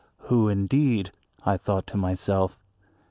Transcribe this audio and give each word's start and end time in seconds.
"Who, 0.29 0.49
indeed," 0.49 1.11
I 1.45 1.57
thought 1.57 1.85
to 1.85 1.95
myself. 1.95 2.57